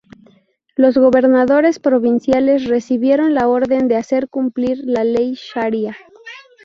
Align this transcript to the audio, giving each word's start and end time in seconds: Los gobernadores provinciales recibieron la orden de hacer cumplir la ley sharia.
Los 0.75 0.97
gobernadores 0.97 1.77
provinciales 1.77 2.65
recibieron 2.65 3.35
la 3.35 3.47
orden 3.47 3.87
de 3.87 3.97
hacer 3.97 4.29
cumplir 4.29 4.79
la 4.83 5.03
ley 5.03 5.35
sharia. 5.35 5.95